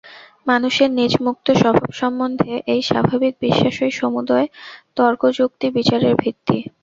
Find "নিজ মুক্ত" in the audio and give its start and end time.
0.99-1.47